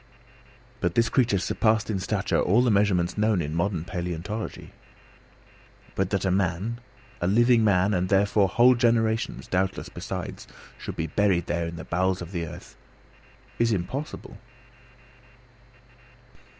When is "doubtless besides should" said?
9.45-10.95